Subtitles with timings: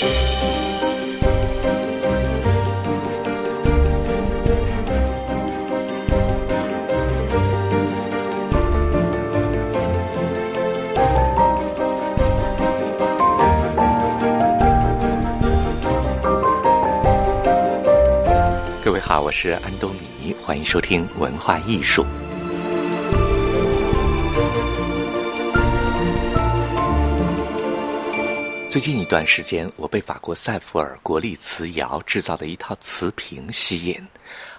[0.00, 0.06] 各
[18.90, 22.06] 位好，我是安东尼，欢迎收听文化艺术。
[28.70, 34.00] 最近一段时间，我被法国塞弗尔国立瓷窑制造的一套瓷瓶吸引，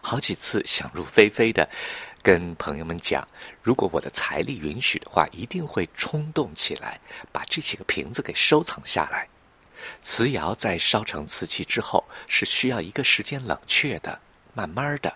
[0.00, 1.68] 好几次想入非非的
[2.20, 3.24] 跟朋友们讲，
[3.62, 6.98] 如果我的财力允许的话，一定会冲动起来，
[7.30, 9.28] 把这几个瓶子给收藏下来。
[10.02, 14.20] 瓷窑在烧成瓷器之后，是需要一个时间冷却的，
[14.54, 15.14] 慢慢的，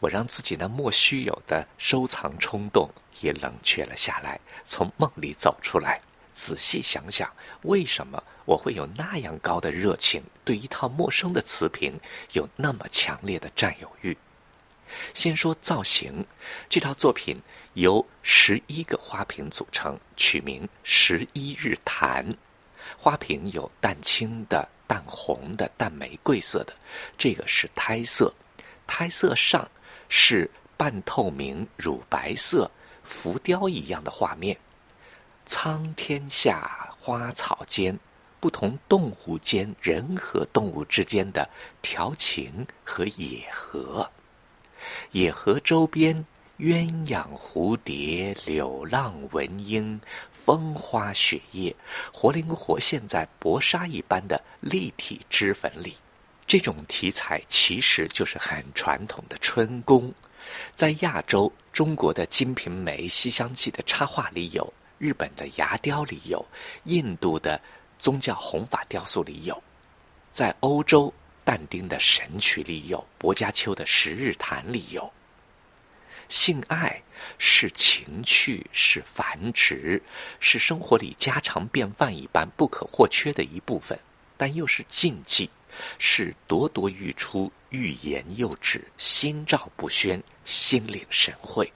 [0.00, 2.88] 我让自己那莫须有的收藏冲动
[3.20, 6.00] 也冷却了下来，从梦里走出来，
[6.38, 7.28] 仔细想想，
[7.62, 11.98] 为什么我会有那样高的热情，对一套陌生的瓷瓶
[12.32, 14.16] 有那么强烈的占有欲？
[15.14, 16.24] 先说造型，
[16.68, 17.36] 这套作品
[17.74, 22.32] 由十一个花瓶组成，取名“十一日谈”。
[22.96, 26.72] 花瓶有淡青的、淡红的、淡玫瑰色的，
[27.18, 28.32] 这个是胎色。
[28.86, 29.68] 胎色上
[30.08, 32.70] 是半透明乳白色
[33.02, 34.56] 浮雕一样的画面。
[35.48, 37.98] 苍天下，花草间，
[38.38, 41.48] 不同动物间、人和动物之间的
[41.82, 44.08] 调情和野合。
[45.10, 46.24] 野河周边。
[46.58, 50.00] 鸳鸯蝴蝶、柳浪闻莺、
[50.32, 51.72] 风花雪叶，
[52.12, 55.94] 活灵活现在薄纱一般的立体脂粉里。
[56.48, 60.12] 这种题材其实就是很传统的春宫，
[60.74, 66.44] 在亚洲，中国的《金瓶梅》《西厢记》的插画里有，日本的牙雕里有，
[66.84, 67.60] 印度的
[67.98, 69.62] 宗教弘法雕塑里有，
[70.32, 71.12] 在欧洲
[71.44, 75.10] 但丁的神曲里有，薄伽丘的十日谈里有。
[76.28, 77.02] 性爱
[77.38, 80.02] 是情趣，是繁殖，
[80.40, 83.98] 是生活里家常便饭一般不可或缺的一部分，
[84.36, 85.48] 但又是禁忌，
[85.98, 91.72] 是咄咄欲出、欲言又止、心照不宣、心领神会。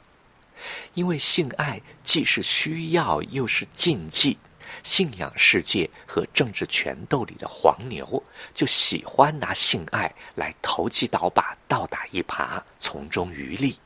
[0.94, 4.38] 因为性爱既是需要，又是禁忌，
[4.82, 8.22] 信仰世界和政治权斗里的黄牛
[8.54, 13.78] 就喜欢拿性爱来投机倒把、倒打一耙，从中渔利。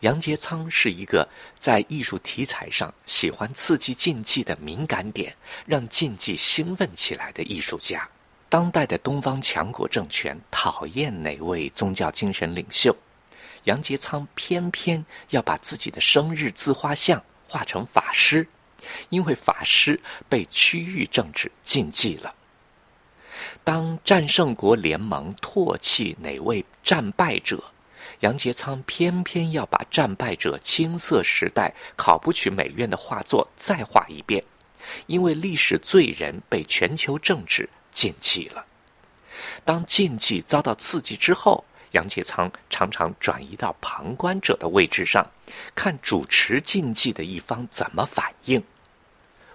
[0.00, 5.36] 杨洁仓是一个在艺术题材上喜欢刺激禁忌的敏感点，
[5.66, 8.08] 让禁忌兴奋起来的艺术家。
[8.48, 12.96] 当代的东方强国政权讨厌哪位宗教精神领袖，
[13.64, 18.46] 杨洁仓偏偏要把自己的生日自画像画成法师，
[19.08, 22.34] 因为法师被区域政治禁忌了。
[23.62, 27.62] 当战胜国联盟唾弃哪位战败者。
[28.20, 34.44] 杨洁仓偏偏要把战败者青涩时代考不取美院的画作再画一遍，
[35.06, 38.66] 因为历史罪人被全球政治禁忌了。
[39.64, 45.26] 当禁忌遭到刺激之后，杨洁仓常常转移到旁观者的位置上，
[45.74, 48.62] 看主持禁忌的一方怎么反应。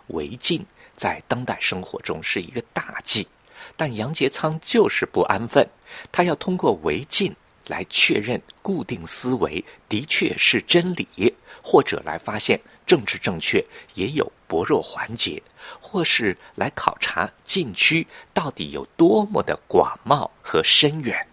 [0.08, 3.28] 违禁在当代生活中是一个大忌，
[3.76, 5.68] 但杨洁仓就是不安分，
[6.12, 7.36] 他要通过违禁。
[7.68, 15.42] 来确认固定思维的确是真理，或者来发现政治正确也有薄弱环节，
[15.82, 21.28] 或是来考察禁区到底有多么的广袤和深远。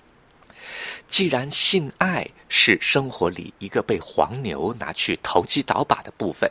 [1.12, 6.50] 既然性爱是生活里一个被黄牛拿去投机倒把的部分，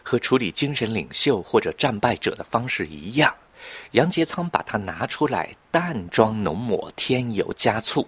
[0.00, 3.34] 和处理精神领袖或者战败者的方式一样，
[3.90, 8.06] 杨洁仓把它拿出来淡妆浓抹，添油加醋。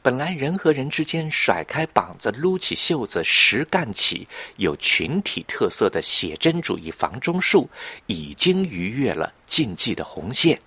[0.00, 4.26] 本来人和人之间甩开膀子、撸起袖子、实干起
[4.56, 7.68] 有群体特色的写真主义房中术，
[8.06, 10.58] 已经逾越了禁忌的红线。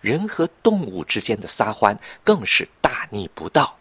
[0.00, 3.76] 人和动物之间的撒欢更是大逆不道。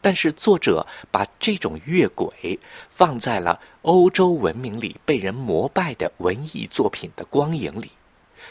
[0.00, 2.58] 但是作者把这种越轨
[2.90, 7.90] 放在了欧洲文明里被人膜拜的文艺作品的光影里。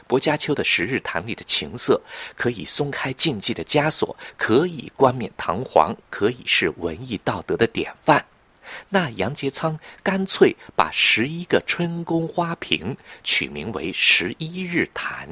[0.07, 2.01] 薄伽丘的《十日谈》里的情色，
[2.35, 8.25] 可以松开禁忌的枷锁，可以冠冕堂皇，可以是文艺道德的典范。
[8.89, 15.29] 那杨洁仓干脆把十一个春宫花瓶取名为《十一日谈》，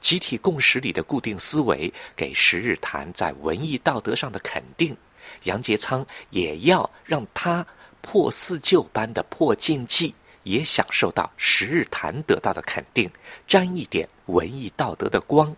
[0.00, 4.96] 集体共识里的固定思维，给《十日谈》在文艺道德上的肯定。
[5.44, 7.66] 杨洁仓也要让他
[8.00, 10.14] 破四旧般的破禁忌。
[10.44, 13.10] 也享受到十日谈得到的肯定，
[13.46, 15.54] 沾一点文艺道德的光。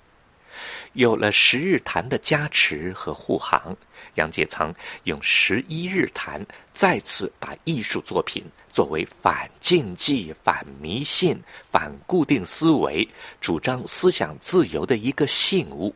[0.94, 3.76] 有了十日谈的加持和护航，
[4.16, 6.44] 杨洁仓用十一日谈
[6.75, 11.40] 再次把艺术作品作为反禁忌、反迷信、
[11.70, 13.08] 反固定思维、
[13.40, 15.94] 主张思想自由的一个信物。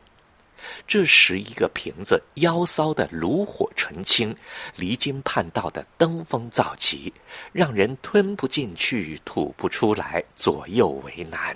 [0.87, 4.35] 这十一个瓶子，妖骚的炉火纯青，
[4.77, 7.13] 离经叛道的登峰造极，
[7.51, 11.55] 让人吞不进去、吐不出来，左右为难。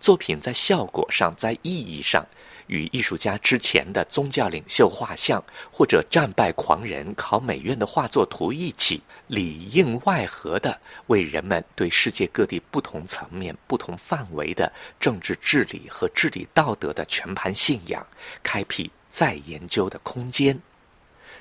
[0.00, 2.24] 作品在效果上，在意义上。
[2.66, 5.42] 与艺术家之前的宗教领袖画像，
[5.72, 14.70] 或者战败狂人考美院的画作图一起，里应外合的为人们对世界各地不同层面、不同范围的
[15.00, 18.06] 政治治理和治理道德的全盘信仰，
[18.42, 20.60] 开辟再研究的空间。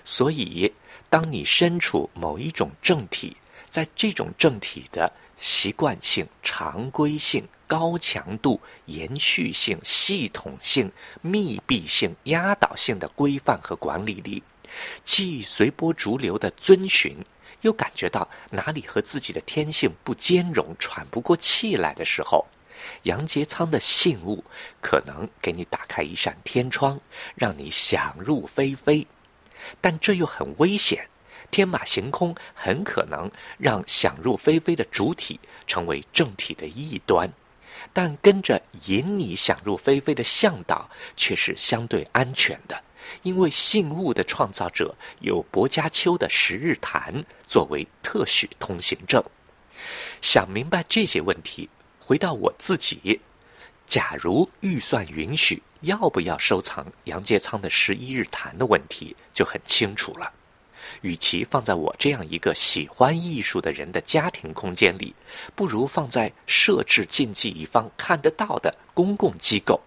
[0.06, 0.72] 所以，
[1.10, 3.36] 当你身处某一种政体，
[3.68, 7.48] 在这种政体的习惯性、常规性。
[7.70, 10.90] 高强度、延续性、系统性、
[11.22, 14.42] 密闭性、压倒性的规范和管理里，
[15.04, 17.18] 既随波逐流的遵循，
[17.64, 22.48] 又感觉到哪里和自己的天性不兼容、喘不过气来的时候，
[23.04, 24.42] 杨洁仓的信物
[24.82, 26.98] 可能给你打开一扇天窗，
[27.36, 29.06] 让你想入非非，
[29.82, 31.06] 但这又很危险，
[31.52, 37.32] 天马行空，很可能让想入非非的主体成为政体的异端。
[37.94, 42.80] 但跟着引你想入非非的向导却是相对安全的，
[43.24, 49.24] 因为信物的创造者有薄伽丘的十日谈作为特许通行证。
[50.22, 51.70] 想明白这些问题，
[52.00, 53.20] 回到我自己，
[53.86, 60.32] 假如预算允许，要不要收藏杨介仓的十一日谈的问题就很清楚了。
[61.02, 65.14] 与其放在我这样一个喜欢艺术的人的家庭空间里，
[65.56, 69.80] 不如放在设置禁忌一方看得到的公共机构。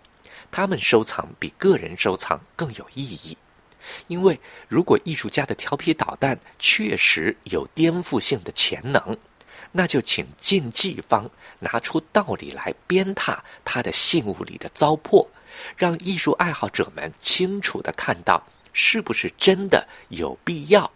[0.51, 3.37] 他们收藏比个人收藏更有意义，
[4.09, 4.39] 因为
[4.69, 9.17] 如果艺术家的调皮捣蛋确实有颠覆性的潜能，
[9.71, 15.29] 那就请禁忌方拿出道理来鞭挞他的信物里的糟粕，
[15.77, 18.45] 让艺术爱好者们清楚地看到。
[18.73, 20.91] 是不是真的有必要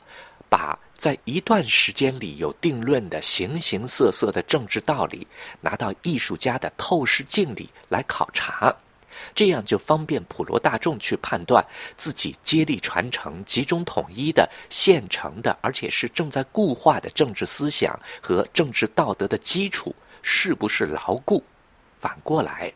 [0.49, 5.27] 把在一段时间里有定论的形形色色的政治道理
[5.61, 8.75] 拿到艺术家的透视镜里来考察？
[9.35, 11.65] 这样就方便普罗大众去判断
[11.97, 21.43] 自己接力传承、集中统一的现成的，而且是正在固化的政治思想和政治道德的基础是不是牢固？
[21.99, 22.73] 反过来，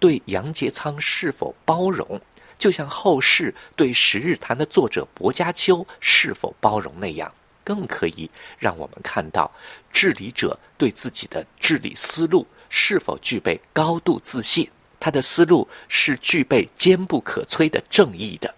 [0.00, 2.20] 对杨洁仓是否包容？
[2.62, 7.28] 就像后世对《十日谈》的作者薄伽丘是否包容那样，
[7.64, 9.50] 更可以让我们看到
[9.92, 14.70] 治理者对自己的治理思路是否具备高度自信。
[15.00, 18.54] 他的思路是具备坚不可摧的正义的。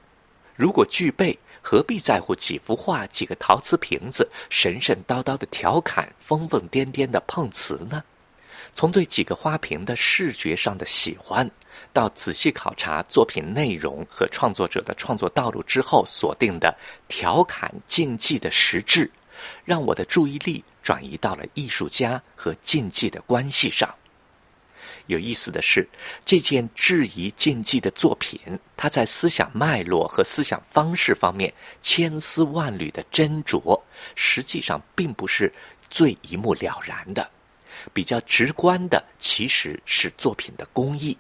[0.55, 8.05] 如果具备，何必在乎几幅画、几个陶瓷瓶子、神神叨叨的调侃、疯疯癫癫的碰瓷呢？
[8.75, 11.49] 从对几个花瓶的视觉上的喜欢，
[11.93, 16.76] 到仔细考察作品内容和创作者的创作道路之后锁定的
[17.06, 19.09] 调侃禁忌的实质，
[19.65, 23.88] 让我的注意力转移到了艺术家和禁忌的关系上。
[25.06, 25.87] 有意思的是，
[26.25, 28.41] 这件质疑禁忌的作品，
[28.77, 33.81] 它在思想脉络和思想方式方面千丝万缕的斟酌，
[34.15, 35.53] 实际上并不是
[35.91, 37.31] 最一目了然的。
[37.93, 41.16] 比较直观的其实是作品的工艺。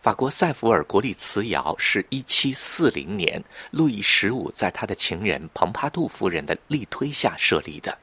[0.00, 7.96] 法国塞弗尔国立瓷窑是一七四零年路易十五在他的情人蓬帕杜夫人的力推下设立的，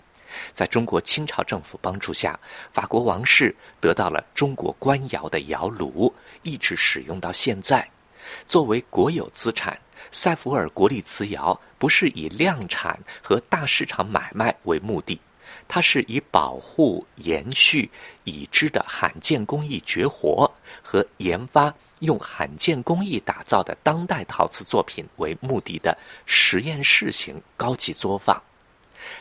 [0.54, 2.40] 在中国清朝政府帮助下，
[2.72, 7.88] 法国王室得到了中国官窑的窑炉，一直使用到现在。
[8.46, 9.78] 作为国有资产，
[10.12, 15.20] 塞弗尔国立瓷窑不是以量产和大市场买卖为目的。
[15.74, 17.90] 它是以保护、延续
[18.26, 20.52] 已知的罕见工艺绝活
[20.84, 28.38] 和研发用罕见工艺打造的当代陶瓷作品为目的的实验室型高级作坊。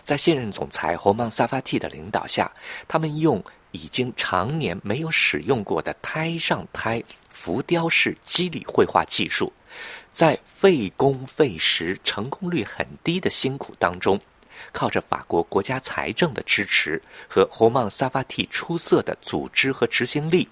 [0.03, 2.51] 在现任总裁侯曼萨法蒂的领导下，
[2.89, 3.41] 他们用
[3.71, 9.53] 已经常年没有使用过的胎上胎浮雕式肌理绘画技术，
[10.11, 14.21] 在费工费时、成功率很低的辛苦当中。
[14.73, 20.49] 靠着法国国家财政的支持和侯曼萨法蒂出色的组织和执行力，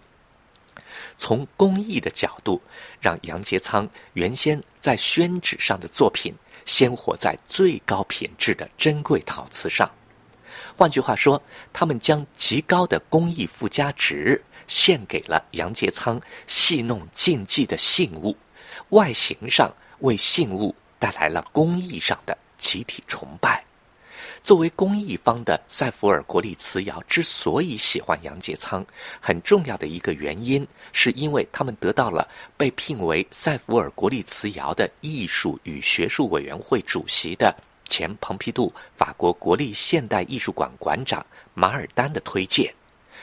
[1.16, 2.60] 从工艺的角度，
[3.00, 6.34] 让杨洁仓原先在宣纸上的作品
[6.64, 9.90] 鲜活在最高品质的珍贵陶瓷上。
[10.76, 11.40] 换句话说，
[11.72, 18.36] 他们将极高的工艺附加值献给了杨节仓戏弄禁忌的信物，
[18.90, 23.67] 外形上为信物带来了工艺上的集体崇拜。
[24.42, 28.84] 作为公益方的塞弗尔国立瓷窑之所以喜欢杨洁仓，
[29.20, 32.26] 很重要的一个原因，是因为他们得到了
[32.56, 37.54] 被聘为塞弗尔国立瓷窑的艺术与学术委员会主席的
[37.84, 42.72] 前蓬皮杜法国国立现代艺术馆馆长马尔丹的推荐。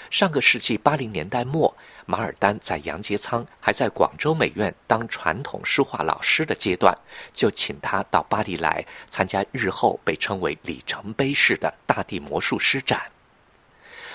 [0.09, 1.75] 上个世纪八零年代末。
[2.07, 6.95] 马尔丹在杨节仓还在广州美院当传统书画老师的阶段，
[7.33, 13.01] 就请他到巴黎来参加日后被称为里程碑式的大地魔术师展。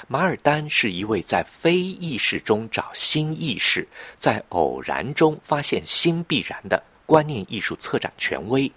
[0.06, 3.86] 马尔丹是一位在非意识中找新意识，
[4.18, 8.70] 在偶然中发现新必然的观念艺术策展权威。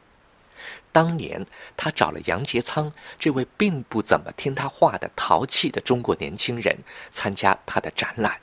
[0.93, 1.45] 当年，
[1.75, 6.77] 他找了杨节仓这位并不怎么听他话的淘气的中国年轻人
[7.11, 8.39] 参加他的展览。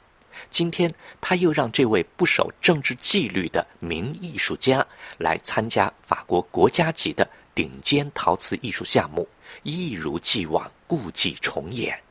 [0.51, 4.85] 今天，他又让这位不守政治纪律的名艺术家
[5.19, 9.29] 来参加法国国家级的顶尖陶瓷艺术项目，
[9.63, 12.03] 一如既往，故伎重演。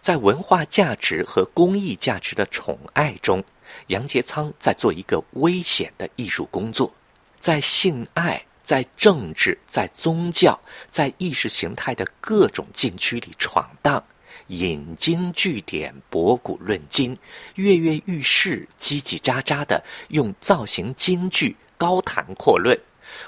[0.00, 3.44] 在文化价值和工艺价值的宠爱中，
[3.88, 6.94] 杨节仓在做一个危险的艺术工作，
[7.40, 10.58] 在性爱、在政治、在宗教、
[10.90, 14.02] 在意识形态的各种禁区里闯荡。
[14.48, 17.16] 引经据典，博古论今，
[17.54, 22.78] 跃跃欲试，叽叽喳喳的用造型金句高谈阔论，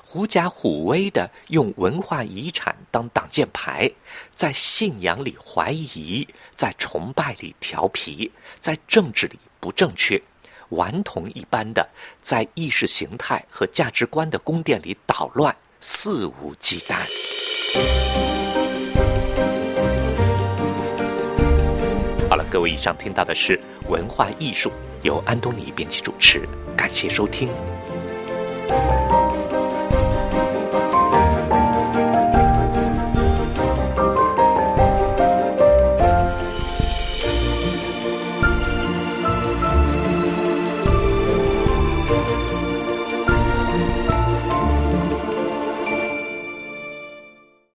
[0.03, 3.91] 狐假虎威的用文化遗产当挡箭牌，
[4.35, 10.21] 在信仰里怀疑，在崇拜里调皮，在政治里不正确，
[10.71, 11.87] 顽童一般的
[12.21, 16.95] 在意识形态和价值观的宫殿里捣乱，肆无忌惮。
[22.29, 27.49] 好了，各位，以上听到的是文化艺术，由安东尼编辑主持，感谢收听。